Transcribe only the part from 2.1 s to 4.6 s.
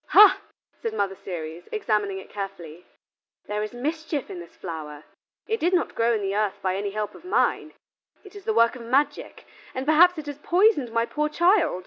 it carefully, "there is mischief in this